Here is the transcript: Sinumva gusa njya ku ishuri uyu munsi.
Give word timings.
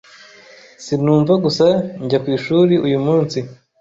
Sinumva 0.83 1.33
gusa 1.43 1.65
njya 2.03 2.17
ku 2.23 2.27
ishuri 2.37 2.73
uyu 2.85 2.99
munsi. 3.05 3.37